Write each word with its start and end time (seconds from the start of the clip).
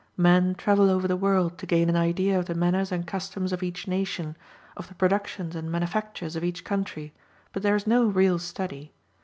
Men 0.17 0.55
travel 0.55 0.89
over 0.89 1.07
the 1.07 1.15
world 1.15 1.59
to 1.59 1.67
gain 1.67 1.87
an 1.87 1.95
idea 1.95 2.39
of 2.39 2.47
the 2.47 2.55
manners 2.55 2.91
and 2.91 3.05
customs 3.05 3.53
of 3.53 3.61
each 3.61 3.87
nation, 3.87 4.35
of 4.75 4.87
the 4.87 4.95
productions 4.95 5.55
and 5.55 5.71
manufactures 5.71 6.35
of 6.35 6.43
each 6.43 6.63
country, 6.63 7.13
but 7.53 7.61
there 7.61 7.75
is 7.75 7.85
no 7.85 8.05
real 8.07 8.39
study. 8.39 8.93